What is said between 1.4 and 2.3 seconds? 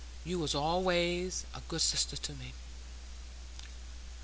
a good sister